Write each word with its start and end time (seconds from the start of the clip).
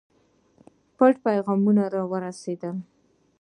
پټ 0.97 1.13
پیغامونه 1.25 1.83
را 1.93 2.01
رسېدل. 2.25 2.75